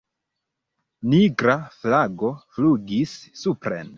Nigra 1.11 1.57
flago 1.81 2.31
flugis 2.57 3.17
supren. 3.45 3.87